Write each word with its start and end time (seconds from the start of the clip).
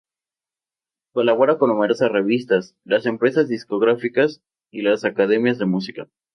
Colabora 1.13 1.59
con 1.59 1.69
numerosas 1.69 2.11
revistas, 2.11 2.75
las 2.83 3.05
empresas 3.05 3.47
discográficas 3.47 4.41
y 4.71 4.81
las 4.81 5.05
academias 5.05 5.59
de 5.59 5.67
música. 5.67 6.09